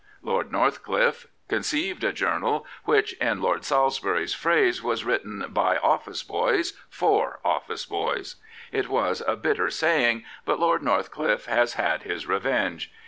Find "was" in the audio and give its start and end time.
4.81-5.05, 8.89-9.21